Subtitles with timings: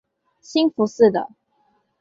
[0.41, 1.29] 兴福寺的。